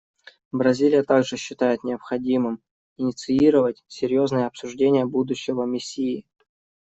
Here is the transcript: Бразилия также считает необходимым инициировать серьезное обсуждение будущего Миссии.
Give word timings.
Бразилия 0.51 1.03
также 1.03 1.37
считает 1.37 1.83
необходимым 1.83 2.59
инициировать 2.97 3.83
серьезное 3.87 4.47
обсуждение 4.47 5.05
будущего 5.05 5.63
Миссии. 5.65 6.25